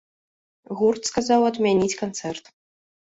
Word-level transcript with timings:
Гурт 0.79 1.03
сказаў 1.09 1.45
адмяніць 1.49 1.99
канцэрт. 2.01 2.45